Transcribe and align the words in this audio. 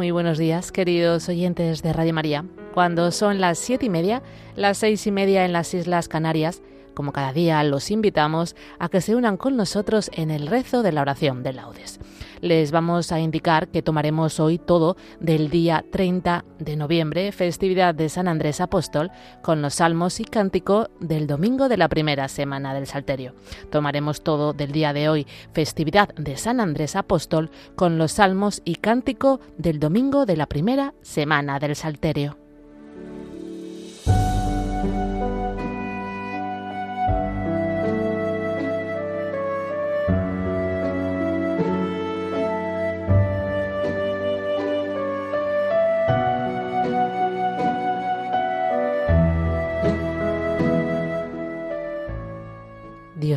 Muy 0.00 0.12
buenos 0.12 0.38
días, 0.38 0.72
queridos 0.72 1.28
oyentes 1.28 1.82
de 1.82 1.92
Radio 1.92 2.14
María. 2.14 2.46
Cuando 2.72 3.10
son 3.10 3.38
las 3.38 3.58
siete 3.58 3.84
y 3.84 3.90
media, 3.90 4.22
las 4.56 4.78
seis 4.78 5.06
y 5.06 5.10
media 5.10 5.44
en 5.44 5.52
las 5.52 5.74
Islas 5.74 6.08
Canarias, 6.08 6.62
como 6.94 7.12
cada 7.12 7.34
día, 7.34 7.62
los 7.64 7.90
invitamos 7.90 8.56
a 8.78 8.88
que 8.88 9.02
se 9.02 9.14
unan 9.14 9.36
con 9.36 9.58
nosotros 9.58 10.10
en 10.14 10.30
el 10.30 10.46
rezo 10.46 10.82
de 10.82 10.92
la 10.92 11.02
oración 11.02 11.42
de 11.42 11.52
laudes. 11.52 12.00
Les 12.40 12.70
vamos 12.70 13.12
a 13.12 13.20
indicar 13.20 13.68
que 13.68 13.82
tomaremos 13.82 14.40
hoy 14.40 14.58
todo 14.58 14.96
del 15.20 15.50
día 15.50 15.84
30 15.90 16.44
de 16.58 16.76
noviembre, 16.76 17.32
festividad 17.32 17.94
de 17.94 18.08
San 18.08 18.28
Andrés 18.28 18.62
Apóstol, 18.62 19.10
con 19.42 19.60
los 19.60 19.74
salmos 19.74 20.20
y 20.20 20.24
cántico 20.24 20.88
del 21.00 21.26
domingo 21.26 21.68
de 21.68 21.76
la 21.76 21.88
primera 21.88 22.28
semana 22.28 22.72
del 22.72 22.86
Salterio. 22.86 23.34
Tomaremos 23.70 24.22
todo 24.22 24.54
del 24.54 24.72
día 24.72 24.94
de 24.94 25.10
hoy, 25.10 25.26
festividad 25.52 26.14
de 26.14 26.38
San 26.38 26.60
Andrés 26.60 26.96
Apóstol, 26.96 27.50
con 27.76 27.98
los 27.98 28.12
salmos 28.12 28.62
y 28.64 28.76
cántico 28.76 29.40
del 29.58 29.78
domingo 29.78 30.24
de 30.24 30.36
la 30.38 30.46
primera 30.46 30.94
semana 31.02 31.58
del 31.58 31.76
Salterio. 31.76 32.38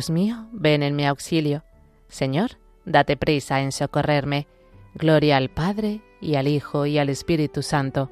Dios 0.04 0.10
mío, 0.10 0.48
ven 0.52 0.82
en 0.82 0.96
mi 0.96 1.06
auxilio. 1.06 1.64
Señor, 2.08 2.58
date 2.84 3.16
prisa 3.16 3.62
en 3.62 3.72
socorrerme. 3.72 4.46
Gloria 4.94 5.38
al 5.38 5.48
Padre, 5.48 6.02
y 6.20 6.34
al 6.34 6.46
Hijo, 6.46 6.84
y 6.84 6.98
al 6.98 7.08
Espíritu 7.08 7.62
Santo, 7.62 8.10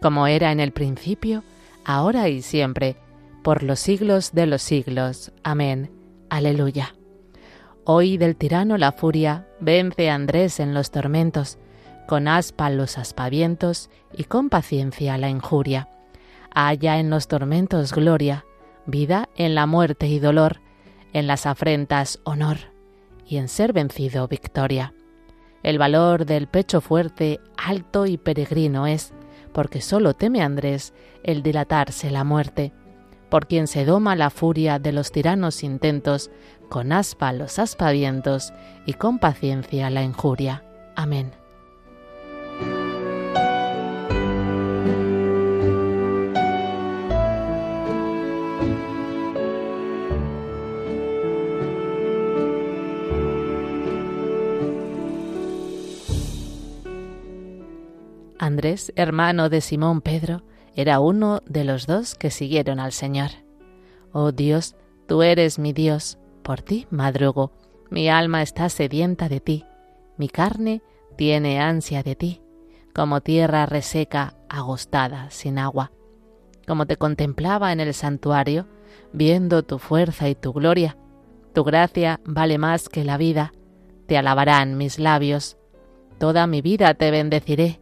como 0.00 0.28
era 0.28 0.52
en 0.52 0.60
el 0.60 0.70
principio, 0.70 1.42
ahora 1.84 2.28
y 2.28 2.42
siempre, 2.42 2.94
por 3.42 3.64
los 3.64 3.80
siglos 3.80 4.30
de 4.30 4.46
los 4.46 4.62
siglos. 4.62 5.32
Amén. 5.42 5.90
Aleluya. 6.30 6.94
Hoy 7.82 8.18
del 8.18 8.36
tirano 8.36 8.78
la 8.78 8.92
furia, 8.92 9.48
vence 9.58 10.10
Andrés 10.10 10.60
en 10.60 10.74
los 10.74 10.92
tormentos, 10.92 11.58
con 12.06 12.28
aspa 12.28 12.70
los 12.70 12.98
aspavientos 12.98 13.90
y 14.12 14.24
con 14.24 14.48
paciencia 14.48 15.18
la 15.18 15.28
injuria. 15.28 15.88
Haya 16.54 17.00
en 17.00 17.10
los 17.10 17.26
tormentos 17.26 17.92
gloria, 17.92 18.44
vida 18.86 19.28
en 19.34 19.56
la 19.56 19.66
muerte 19.66 20.06
y 20.06 20.20
dolor, 20.20 20.60
en 21.12 21.26
las 21.26 21.46
afrentas 21.46 22.20
honor 22.24 22.58
y 23.26 23.36
en 23.36 23.48
ser 23.48 23.72
vencido 23.72 24.28
victoria. 24.28 24.94
El 25.62 25.78
valor 25.78 26.26
del 26.26 26.48
pecho 26.48 26.80
fuerte, 26.80 27.40
alto 27.56 28.06
y 28.06 28.16
peregrino 28.18 28.86
es, 28.86 29.12
porque 29.52 29.80
sólo 29.80 30.14
teme 30.14 30.42
Andrés 30.42 30.92
el 31.22 31.42
dilatarse 31.42 32.10
la 32.10 32.24
muerte, 32.24 32.72
por 33.30 33.46
quien 33.46 33.66
se 33.66 33.84
doma 33.84 34.16
la 34.16 34.30
furia 34.30 34.78
de 34.78 34.92
los 34.92 35.12
tiranos 35.12 35.62
intentos, 35.62 36.30
con 36.68 36.92
aspa 36.92 37.32
los 37.32 37.58
aspavientos 37.58 38.52
y 38.86 38.94
con 38.94 39.18
paciencia 39.18 39.88
la 39.90 40.02
injuria. 40.02 40.64
Amén. 40.96 41.41
Hermano 58.96 59.50
de 59.50 59.60
Simón 59.60 60.00
Pedro, 60.00 60.42
era 60.74 61.00
uno 61.00 61.42
de 61.46 61.64
los 61.64 61.86
dos 61.86 62.14
que 62.14 62.30
siguieron 62.30 62.80
al 62.80 62.92
Señor. 62.92 63.30
Oh 64.12 64.32
Dios, 64.32 64.76
tú 65.06 65.22
eres 65.22 65.58
mi 65.58 65.74
Dios, 65.74 66.18
por 66.42 66.62
ti 66.62 66.86
madrugo, 66.90 67.52
mi 67.90 68.08
alma 68.08 68.40
está 68.40 68.70
sedienta 68.70 69.28
de 69.28 69.40
ti, 69.40 69.66
mi 70.16 70.28
carne 70.28 70.82
tiene 71.16 71.60
ansia 71.60 72.02
de 72.02 72.16
ti, 72.16 72.40
como 72.94 73.20
tierra 73.20 73.66
reseca, 73.66 74.34
agostada, 74.48 75.30
sin 75.30 75.58
agua. 75.58 75.92
Como 76.66 76.86
te 76.86 76.96
contemplaba 76.96 77.72
en 77.72 77.80
el 77.80 77.92
santuario, 77.92 78.68
viendo 79.12 79.62
tu 79.64 79.78
fuerza 79.78 80.30
y 80.30 80.34
tu 80.34 80.54
gloria, 80.54 80.96
tu 81.52 81.64
gracia 81.64 82.20
vale 82.24 82.56
más 82.56 82.88
que 82.88 83.04
la 83.04 83.18
vida, 83.18 83.52
te 84.06 84.16
alabarán 84.16 84.78
mis 84.78 84.98
labios, 84.98 85.58
toda 86.18 86.46
mi 86.46 86.62
vida 86.62 86.94
te 86.94 87.10
bendeciré 87.10 87.81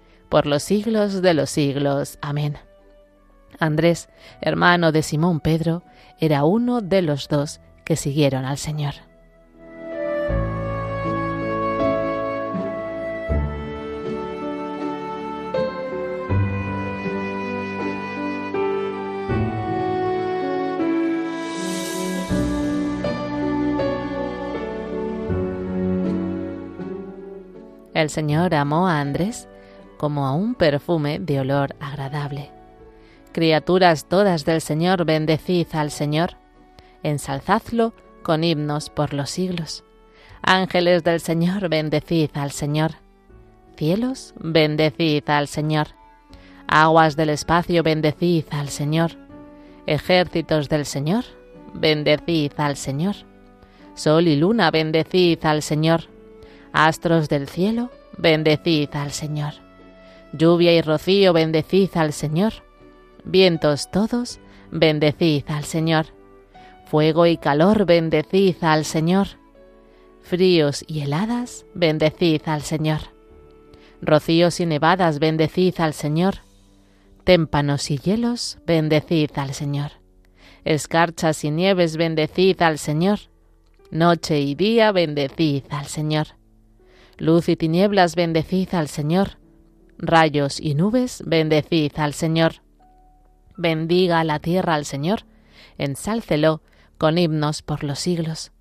por 0.31 0.47
los 0.47 0.63
siglos 0.63 1.21
de 1.21 1.33
los 1.33 1.49
siglos. 1.49 2.17
Amén. 2.21 2.57
Andrés, 3.59 4.07
hermano 4.39 4.93
de 4.93 5.03
Simón 5.03 5.41
Pedro, 5.41 5.83
era 6.19 6.45
uno 6.45 6.79
de 6.79 7.01
los 7.01 7.27
dos 7.27 7.59
que 7.83 7.97
siguieron 7.97 8.45
al 8.45 8.57
Señor. 8.57 8.93
El 27.93 28.09
Señor 28.09 28.55
amó 28.55 28.87
a 28.87 29.01
Andrés 29.01 29.49
como 30.01 30.25
a 30.25 30.31
un 30.31 30.55
perfume 30.55 31.19
de 31.19 31.41
olor 31.41 31.75
agradable. 31.79 32.49
Criaturas 33.33 34.05
todas 34.05 34.45
del 34.45 34.59
Señor, 34.59 35.05
bendecid 35.05 35.67
al 35.73 35.91
Señor, 35.91 36.37
ensalzadlo 37.03 37.93
con 38.23 38.43
himnos 38.43 38.89
por 38.89 39.13
los 39.13 39.29
siglos. 39.29 39.83
Ángeles 40.41 41.03
del 41.03 41.19
Señor, 41.19 41.69
bendecid 41.69 42.31
al 42.33 42.49
Señor. 42.49 42.93
Cielos, 43.75 44.33
bendecid 44.39 45.29
al 45.29 45.47
Señor. 45.47 45.89
Aguas 46.67 47.15
del 47.15 47.29
espacio, 47.29 47.83
bendecid 47.83 48.45
al 48.49 48.69
Señor. 48.69 49.11
Ejércitos 49.85 50.67
del 50.67 50.87
Señor, 50.87 51.25
bendecid 51.75 52.53
al 52.57 52.75
Señor. 52.75 53.17
Sol 53.93 54.27
y 54.27 54.35
luna, 54.35 54.71
bendecid 54.71 55.45
al 55.45 55.61
Señor. 55.61 56.05
Astros 56.73 57.29
del 57.29 57.47
cielo, 57.47 57.91
bendecid 58.17 58.89
al 58.95 59.11
Señor. 59.11 59.53
Lluvia 60.33 60.73
y 60.73 60.81
rocío, 60.81 61.33
bendecid 61.33 61.89
al 61.95 62.13
Señor. 62.13 62.53
Vientos 63.25 63.91
todos, 63.91 64.39
bendecid 64.71 65.43
al 65.47 65.65
Señor. 65.65 66.07
Fuego 66.85 67.25
y 67.25 67.37
calor, 67.37 67.85
bendecid 67.85 68.55
al 68.61 68.85
Señor. 68.85 69.27
Fríos 70.21 70.85
y 70.87 71.01
heladas, 71.01 71.65
bendecid 71.73 72.41
al 72.45 72.61
Señor. 72.61 72.99
Rocíos 74.01 74.59
y 74.61 74.65
nevadas, 74.65 75.19
bendecid 75.19 75.79
al 75.79 75.93
Señor. 75.93 76.35
Témpanos 77.25 77.91
y 77.91 77.97
hielos, 77.97 78.57
bendecid 78.65 79.31
al 79.35 79.53
Señor. 79.53 79.91
Escarchas 80.63 81.43
y 81.43 81.51
nieves, 81.51 81.97
bendecid 81.97 82.61
al 82.61 82.77
Señor. 82.77 83.19
Noche 83.89 84.39
y 84.39 84.55
día, 84.55 84.93
bendecid 84.93 85.65
al 85.69 85.87
Señor. 85.87 86.27
Luz 87.17 87.49
y 87.49 87.57
tinieblas, 87.57 88.15
bendecid 88.15 88.73
al 88.73 88.87
Señor 88.87 89.40
rayos 90.01 90.59
y 90.59 90.73
nubes, 90.73 91.23
bendecid 91.25 91.91
al 91.97 92.13
Señor. 92.13 92.55
Bendiga 93.55 94.23
la 94.23 94.39
tierra 94.39 94.73
al 94.73 94.85
Señor, 94.85 95.25
ensálcelo 95.77 96.61
con 96.97 97.17
himnos 97.17 97.61
por 97.61 97.83
los 97.83 97.99
siglos. 97.99 98.51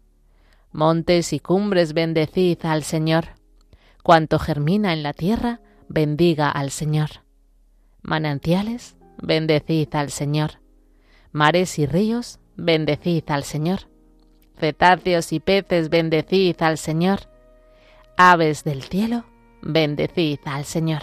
Montes 0.72 1.32
y 1.32 1.40
cumbres, 1.40 1.94
bendecid 1.94 2.58
al 2.64 2.84
Señor. 2.84 3.30
Cuanto 4.02 4.38
germina 4.38 4.92
en 4.92 5.02
la 5.02 5.12
tierra, 5.12 5.60
bendiga 5.88 6.50
al 6.50 6.70
Señor. 6.70 7.10
Manantiales, 8.02 8.96
bendecid 9.20 9.88
al 9.94 10.10
Señor. 10.10 10.60
Mares 11.32 11.78
y 11.78 11.86
ríos, 11.86 12.38
bendecid 12.56 13.24
al 13.28 13.44
Señor. 13.44 13.88
Cetáceos 14.58 15.32
y 15.32 15.40
peces, 15.40 15.88
bendecid 15.88 16.56
al 16.60 16.76
Señor. 16.76 17.20
Aves 18.16 18.62
del 18.64 18.82
cielo, 18.82 19.24
bendecid 19.62 20.38
al 20.44 20.64
Señor. 20.64 21.02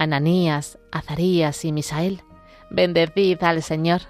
Ananías, 0.00 0.78
Azarías 0.90 1.62
y 1.66 1.72
Misael, 1.72 2.22
bendecid 2.70 3.42
al 3.42 3.62
Señor. 3.62 4.00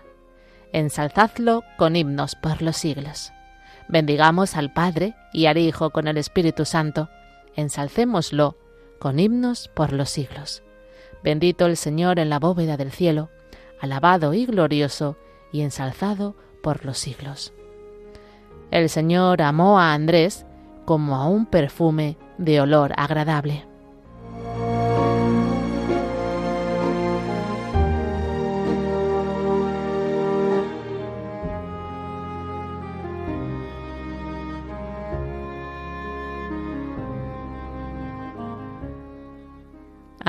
Ensalzadlo 0.73 1.65
con 1.79 1.97
himnos 1.97 2.37
por 2.37 2.63
los 2.63 2.77
siglos. 2.77 3.33
Bendigamos 3.89 4.55
al 4.55 4.73
Padre 4.73 5.17
y 5.33 5.47
al 5.47 5.59
Hijo 5.59 5.91
con 5.91 6.07
el 6.07 6.17
Espíritu 6.17 6.65
Santo. 6.65 7.09
Ensalcémoslo 7.57 8.57
con 9.01 9.19
himnos 9.19 9.67
por 9.67 9.93
los 9.93 10.11
siglos. 10.11 10.63
Bendito 11.25 11.67
el 11.67 11.77
Señor 11.77 12.21
en 12.21 12.31
la 12.31 12.39
bóveda 12.39 12.77
del 12.77 12.93
cielo, 12.93 13.29
alabado 13.81 14.33
y 14.33 14.47
glorioso 14.47 15.17
y 15.51 15.63
ensalzado 15.63 16.37
por 16.63 16.85
los 16.85 16.99
siglos. 16.99 17.53
El 18.71 18.89
Señor 18.91 19.43
amó 19.43 19.81
a 19.81 19.93
Andrés 19.93 20.47
como 20.85 21.17
a 21.17 21.27
un 21.27 21.47
perfume 21.47 22.17
de 22.39 22.61
olor 22.61 22.93
agradable. 22.97 23.69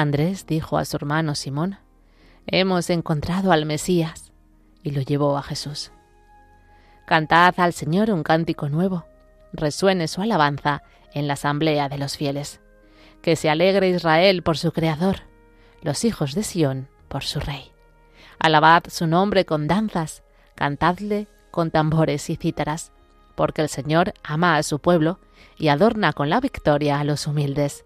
Andrés 0.01 0.48
dijo 0.48 0.80
a 0.80 0.86
su 0.86 0.98
hermano 0.98 1.36
Simón, 1.36 1.77
Hemos 2.48 2.89
encontrado 2.89 3.51
al 3.51 3.68
Mesías, 3.68 4.31
y 4.81 4.92
lo 4.92 5.01
llevó 5.01 5.38
a 5.38 5.44
Jesús. 5.44 5.92
Cantad 7.06 7.53
al 7.57 7.71
Señor 7.71 8.09
un 8.09 8.24
cántico 8.24 8.68
nuevo, 8.68 9.06
resuene 9.53 10.07
su 10.07 10.21
alabanza 10.21 10.81
en 11.13 11.27
la 11.27 11.33
asamblea 11.33 11.88
de 11.88 12.00
los 12.00 12.18
fieles. 12.18 12.62
Que 13.21 13.36
se 13.36 13.50
alegre 13.50 13.89
Israel 13.89 14.42
por 14.42 14.57
su 14.57 14.71
Creador, 14.71 15.18
los 15.83 16.03
hijos 16.03 16.33
de 16.33 16.42
Sión 16.42 16.89
por 17.07 17.24
su 17.24 17.39
Rey. 17.39 17.71
Alabad 18.39 18.86
su 18.88 19.06
nombre 19.06 19.45
con 19.45 19.68
danzas, 19.68 20.24
cantadle 20.56 21.27
con 21.51 21.69
tambores 21.69 22.27
y 22.31 22.38
cítaras, 22.38 22.92
porque 23.36 23.62
el 23.62 23.69
Señor 23.69 24.15
ama 24.24 24.56
a 24.56 24.63
su 24.63 24.80
pueblo 24.80 25.19
y 25.59 25.68
adorna 25.68 26.12
con 26.12 26.31
la 26.31 26.39
victoria 26.39 27.00
a 27.00 27.03
los 27.03 27.27
humildes 27.27 27.86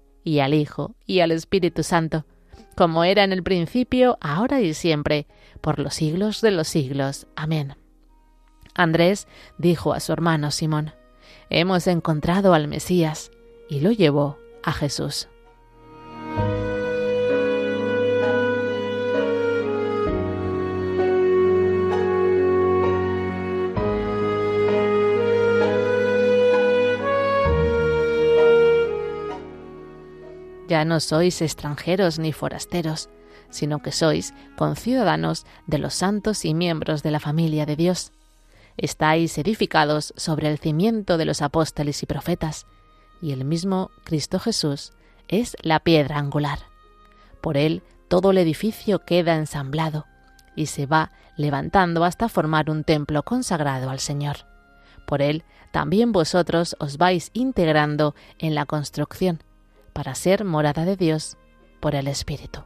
y 0.23 0.39
al 0.39 0.53
Hijo, 0.53 0.95
y 1.05 1.19
al 1.19 1.31
Espíritu 1.31 1.83
Santo, 1.83 2.25
como 2.75 3.03
era 3.03 3.23
en 3.23 3.33
el 3.33 3.43
principio, 3.43 4.17
ahora 4.21 4.61
y 4.61 4.73
siempre, 4.73 5.27
por 5.61 5.79
los 5.79 5.93
siglos 5.93 6.41
de 6.41 6.51
los 6.51 6.67
siglos. 6.67 7.27
Amén. 7.35 7.75
Andrés 8.73 9.27
dijo 9.57 9.93
a 9.93 9.99
su 9.99 10.13
hermano 10.13 10.51
Simón, 10.51 10.93
Hemos 11.49 11.87
encontrado 11.87 12.53
al 12.53 12.67
Mesías, 12.67 13.31
y 13.69 13.81
lo 13.81 13.91
llevó 13.91 14.37
a 14.63 14.71
Jesús. 14.71 15.27
No 30.85 30.99
sois 30.99 31.41
extranjeros 31.41 32.19
ni 32.19 32.33
forasteros, 32.33 33.09
sino 33.49 33.79
que 33.79 33.91
sois 33.91 34.33
conciudadanos 34.57 35.45
de 35.67 35.77
los 35.77 35.93
santos 35.93 36.45
y 36.45 36.53
miembros 36.53 37.03
de 37.03 37.11
la 37.11 37.19
familia 37.19 37.65
de 37.65 37.75
Dios. 37.75 38.11
Estáis 38.77 39.37
edificados 39.37 40.13
sobre 40.17 40.49
el 40.49 40.57
cimiento 40.57 41.17
de 41.17 41.25
los 41.25 41.41
apóstoles 41.41 42.01
y 42.03 42.05
profetas, 42.05 42.65
y 43.21 43.31
el 43.31 43.45
mismo 43.45 43.91
Cristo 44.03 44.39
Jesús 44.39 44.93
es 45.27 45.55
la 45.61 45.79
piedra 45.79 46.17
angular. 46.17 46.59
Por 47.41 47.57
él 47.57 47.83
todo 48.07 48.31
el 48.31 48.37
edificio 48.37 48.99
queda 48.99 49.35
ensamblado 49.35 50.05
y 50.55 50.65
se 50.65 50.85
va 50.85 51.11
levantando 51.37 52.03
hasta 52.03 52.29
formar 52.29 52.69
un 52.69 52.83
templo 52.83 53.23
consagrado 53.23 53.89
al 53.89 53.99
Señor. 53.99 54.37
Por 55.05 55.21
él 55.21 55.43
también 55.71 56.11
vosotros 56.11 56.75
os 56.79 56.97
vais 56.97 57.29
integrando 57.33 58.15
en 58.39 58.55
la 58.55 58.65
construcción 58.65 59.41
para 59.93 60.15
ser 60.15 60.45
morada 60.45 60.85
de 60.85 60.95
Dios 60.95 61.37
por 61.79 61.95
el 61.95 62.07
Espíritu. 62.07 62.63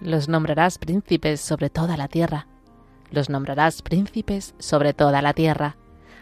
Los 0.00 0.28
nombrarás 0.28 0.78
príncipes 0.78 1.40
sobre 1.40 1.68
toda 1.68 1.96
la 1.96 2.08
tierra. 2.08 2.46
Los 3.10 3.28
nombrarás 3.28 3.82
príncipes 3.82 4.54
sobre 4.58 4.94
toda 4.94 5.20
la 5.22 5.34
tierra 5.34 5.76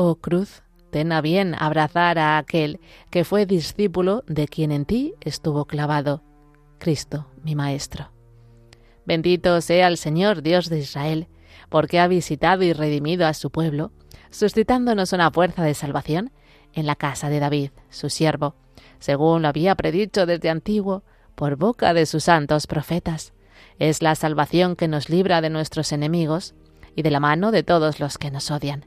Oh 0.00 0.14
cruz, 0.14 0.62
ten 0.92 1.10
a 1.10 1.20
bien 1.20 1.56
abrazar 1.58 2.20
a 2.20 2.38
aquel 2.38 2.78
que 3.10 3.24
fue 3.24 3.46
discípulo 3.46 4.22
de 4.28 4.46
quien 4.46 4.70
en 4.70 4.84
ti 4.84 5.14
estuvo 5.20 5.64
clavado, 5.64 6.22
Cristo, 6.78 7.26
mi 7.42 7.56
Maestro. 7.56 8.12
Bendito 9.06 9.60
sea 9.60 9.88
el 9.88 9.96
Señor 9.96 10.42
Dios 10.42 10.68
de 10.68 10.78
Israel, 10.78 11.26
porque 11.68 11.98
ha 11.98 12.06
visitado 12.06 12.62
y 12.62 12.72
redimido 12.72 13.26
a 13.26 13.34
su 13.34 13.50
pueblo, 13.50 13.90
suscitándonos 14.30 15.12
una 15.12 15.32
fuerza 15.32 15.64
de 15.64 15.74
salvación 15.74 16.30
en 16.74 16.86
la 16.86 16.94
casa 16.94 17.28
de 17.28 17.40
David, 17.40 17.72
su 17.90 18.08
siervo, 18.08 18.54
según 19.00 19.42
lo 19.42 19.48
había 19.48 19.74
predicho 19.74 20.26
desde 20.26 20.48
antiguo 20.48 21.02
por 21.34 21.56
boca 21.56 21.92
de 21.92 22.06
sus 22.06 22.22
santos 22.22 22.68
profetas. 22.68 23.32
Es 23.80 24.00
la 24.00 24.14
salvación 24.14 24.76
que 24.76 24.86
nos 24.86 25.10
libra 25.10 25.40
de 25.40 25.50
nuestros 25.50 25.90
enemigos 25.90 26.54
y 26.94 27.02
de 27.02 27.10
la 27.10 27.18
mano 27.18 27.50
de 27.50 27.64
todos 27.64 27.98
los 27.98 28.16
que 28.16 28.30
nos 28.30 28.52
odian 28.52 28.86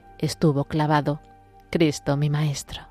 estuvo 0.21 0.65
clavado, 0.65 1.19
Cristo 1.69 2.15
mi 2.17 2.29
Maestro. 2.29 2.90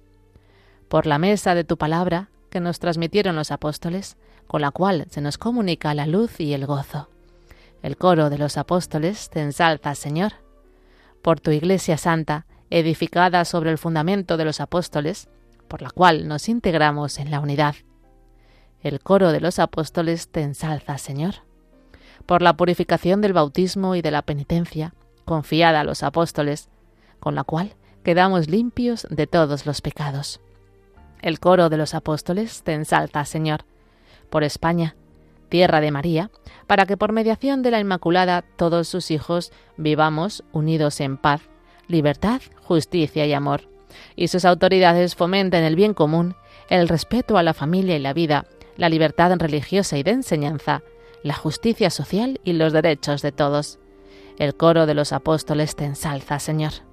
por 0.91 1.07
la 1.07 1.19
mesa 1.19 1.55
de 1.55 1.63
tu 1.63 1.77
palabra 1.77 2.27
que 2.49 2.59
nos 2.59 2.79
transmitieron 2.79 3.37
los 3.37 3.51
apóstoles, 3.51 4.17
con 4.45 4.59
la 4.59 4.71
cual 4.71 5.05
se 5.09 5.21
nos 5.21 5.37
comunica 5.37 5.93
la 5.93 6.05
luz 6.05 6.41
y 6.41 6.53
el 6.53 6.65
gozo. 6.65 7.07
El 7.81 7.95
coro 7.95 8.29
de 8.29 8.37
los 8.37 8.57
apóstoles 8.57 9.29
te 9.29 9.39
ensalza, 9.39 9.95
Señor. 9.95 10.33
Por 11.21 11.39
tu 11.39 11.51
Iglesia 11.51 11.97
Santa, 11.97 12.45
edificada 12.69 13.45
sobre 13.45 13.71
el 13.71 13.77
fundamento 13.77 14.35
de 14.35 14.43
los 14.43 14.59
apóstoles, 14.59 15.29
por 15.69 15.81
la 15.81 15.91
cual 15.91 16.27
nos 16.27 16.49
integramos 16.49 17.19
en 17.19 17.31
la 17.31 17.39
unidad. 17.39 17.75
El 18.81 18.99
coro 18.99 19.31
de 19.31 19.39
los 19.39 19.59
apóstoles 19.59 20.27
te 20.27 20.41
ensalza, 20.41 20.97
Señor. 20.97 21.35
Por 22.25 22.41
la 22.41 22.57
purificación 22.57 23.21
del 23.21 23.31
bautismo 23.31 23.95
y 23.95 24.01
de 24.01 24.11
la 24.11 24.23
penitencia, 24.23 24.93
confiada 25.23 25.79
a 25.79 25.85
los 25.85 26.03
apóstoles, 26.03 26.67
con 27.21 27.33
la 27.33 27.45
cual 27.45 27.75
quedamos 28.03 28.49
limpios 28.49 29.07
de 29.09 29.25
todos 29.25 29.65
los 29.65 29.79
pecados. 29.79 30.41
El 31.21 31.39
coro 31.39 31.69
de 31.69 31.77
los 31.77 31.93
apóstoles 31.93 32.63
te 32.63 32.73
ensalza, 32.73 33.25
Señor, 33.25 33.65
por 34.29 34.43
España, 34.43 34.95
tierra 35.49 35.81
de 35.81 35.91
María, 35.91 36.31
para 36.65 36.85
que 36.85 36.97
por 36.97 37.11
mediación 37.11 37.61
de 37.61 37.71
la 37.71 37.79
Inmaculada 37.79 38.43
todos 38.55 38.87
sus 38.87 39.11
hijos 39.11 39.51
vivamos 39.77 40.43
unidos 40.51 40.99
en 40.99 41.17
paz, 41.17 41.41
libertad, 41.87 42.41
justicia 42.63 43.25
y 43.25 43.33
amor, 43.33 43.69
y 44.15 44.29
sus 44.29 44.45
autoridades 44.45 45.15
fomenten 45.15 45.63
el 45.63 45.75
bien 45.75 45.93
común, 45.93 46.35
el 46.69 46.87
respeto 46.87 47.37
a 47.37 47.43
la 47.43 47.53
familia 47.53 47.95
y 47.95 47.99
la 47.99 48.13
vida, 48.13 48.45
la 48.77 48.89
libertad 48.89 49.35
religiosa 49.37 49.97
y 49.97 50.03
de 50.03 50.11
enseñanza, 50.11 50.81
la 51.21 51.35
justicia 51.35 51.89
social 51.89 52.39
y 52.43 52.53
los 52.53 52.73
derechos 52.73 53.21
de 53.21 53.31
todos. 53.31 53.77
El 54.39 54.55
coro 54.55 54.85
de 54.85 54.95
los 54.95 55.11
apóstoles 55.11 55.75
te 55.75 55.83
ensalza, 55.83 56.39
Señor. 56.39 56.90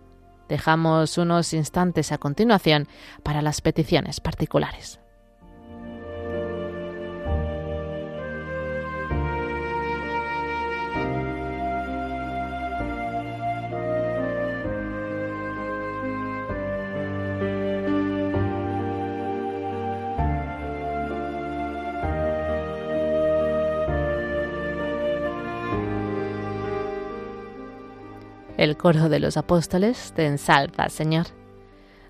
Dejamos 0.48 1.18
unos 1.18 1.52
instantes 1.52 2.12
a 2.12 2.18
continuación 2.18 2.88
para 3.22 3.42
las 3.42 3.60
peticiones 3.60 4.20
particulares. 4.20 5.00
El 28.58 28.76
coro 28.76 29.08
de 29.08 29.20
los 29.20 29.36
apóstoles 29.36 30.12
te 30.16 30.26
ensalza, 30.26 30.88
Señor. 30.88 31.26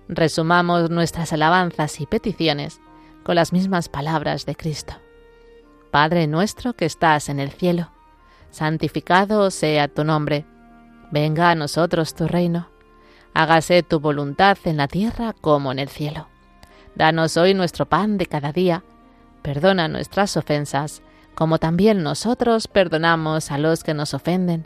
Resumamos 0.07 0.89
nuestras 0.89 1.31
alabanzas 1.31 2.01
y 2.01 2.07
peticiones 2.07 2.81
con 3.23 3.35
las 3.35 3.53
mismas 3.53 3.87
palabras 3.87 4.47
de 4.47 4.55
Cristo. 4.55 4.95
Padre 5.91 6.25
nuestro 6.25 6.73
que 6.73 6.85
estás 6.85 7.29
en 7.29 7.39
el 7.39 7.51
cielo, 7.51 7.91
santificado 8.49 9.51
sea 9.51 9.89
tu 9.89 10.03
nombre. 10.03 10.43
Venga 11.11 11.51
a 11.51 11.55
nosotros 11.55 12.15
tu 12.15 12.27
reino. 12.27 12.67
Hágase 13.35 13.83
tu 13.83 13.99
voluntad 13.99 14.57
en 14.63 14.77
la 14.77 14.87
tierra 14.87 15.35
como 15.39 15.71
en 15.71 15.77
el 15.77 15.89
cielo. 15.89 16.29
Danos 16.95 17.37
hoy 17.37 17.53
nuestro 17.53 17.85
pan 17.85 18.17
de 18.17 18.25
cada 18.25 18.51
día. 18.51 18.83
Perdona 19.43 19.87
nuestras 19.87 20.35
ofensas, 20.35 21.03
como 21.35 21.59
también 21.59 22.01
nosotros 22.01 22.67
perdonamos 22.67 23.51
a 23.51 23.59
los 23.59 23.83
que 23.83 23.93
nos 23.93 24.15
ofenden 24.15 24.65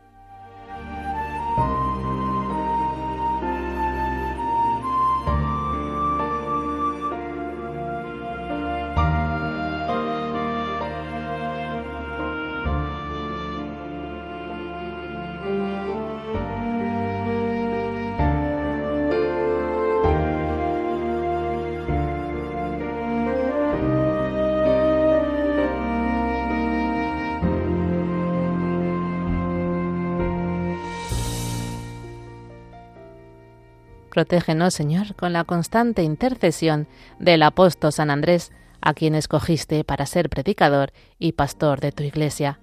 Protégenos, 34.11 34.73
Señor, 34.73 35.15
con 35.15 35.31
la 35.31 35.45
constante 35.45 36.03
intercesión 36.03 36.87
del 37.17 37.41
apóstol 37.43 37.93
San 37.93 38.11
Andrés, 38.11 38.51
a 38.81 38.93
quien 38.93 39.15
escogiste 39.15 39.83
para 39.83 40.05
ser 40.05 40.29
predicador 40.29 40.91
y 41.17 41.31
pastor 41.31 41.79
de 41.79 41.93
tu 41.93 42.03
iglesia. 42.03 42.59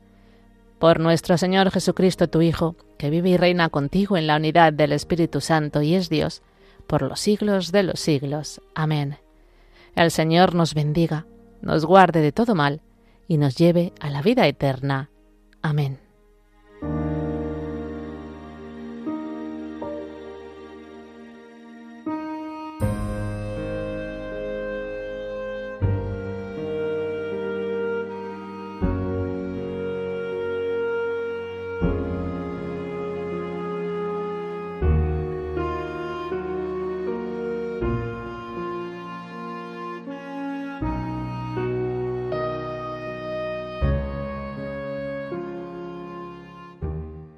Por 0.79 1.01
nuestro 1.01 1.39
Señor 1.39 1.71
Jesucristo, 1.71 2.29
tu 2.29 2.43
Hijo, 2.43 2.77
que 2.99 3.09
vive 3.09 3.31
y 3.31 3.37
reina 3.39 3.71
contigo 3.71 4.17
en 4.17 4.27
la 4.27 4.37
unidad 4.37 4.75
del 4.75 4.93
Espíritu 4.93 5.41
Santo 5.41 5.81
y 5.81 5.95
es 5.95 6.11
Dios, 6.11 6.43
por 6.87 7.03
los 7.03 7.19
siglos 7.19 7.73
de 7.73 7.83
los 7.83 7.99
siglos. 7.99 8.61
Amén. 8.75 9.17
El 9.97 10.11
Señor 10.11 10.55
nos 10.55 10.75
bendiga, 10.75 11.27
nos 11.63 11.87
guarde 11.87 12.21
de 12.21 12.31
todo 12.31 12.55
mal 12.55 12.83
y 13.27 13.39
nos 13.39 13.57
lleve 13.57 13.93
a 14.01 14.11
la 14.11 14.21
vida 14.21 14.47
eterna. 14.47 15.11
Amén. 15.63 16.08